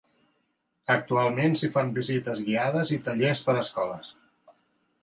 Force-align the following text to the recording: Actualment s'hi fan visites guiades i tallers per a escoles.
Actualment 0.93 1.57
s'hi 1.61 1.69
fan 1.77 1.91
visites 1.99 2.43
guiades 2.49 2.95
i 2.99 3.01
tallers 3.11 3.47
per 3.51 3.57
a 3.59 3.63
escoles. 3.67 4.13